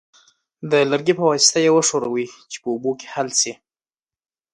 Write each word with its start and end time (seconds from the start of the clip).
د 0.71 0.73
لرګي 0.91 1.13
په 1.17 1.23
واسطه 1.29 1.59
یې 1.65 1.71
وښورئ 1.73 2.25
چې 2.51 2.57
په 2.61 2.67
اوبو 2.73 2.91
کې 2.99 3.07
حل 3.13 3.29
شي. 3.41 3.53